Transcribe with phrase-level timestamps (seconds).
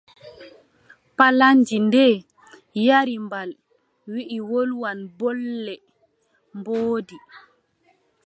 [1.17, 2.05] Pallaandi nde
[2.85, 3.49] yari mbal,
[4.11, 5.75] wiʼi wolwan bolle
[6.57, 7.17] mboodi.